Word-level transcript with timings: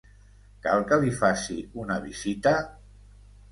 Cal 0.63 0.85
que 0.91 0.97
li 1.03 1.13
faci 1.19 1.59
una 1.85 2.01
visita? 2.09 2.57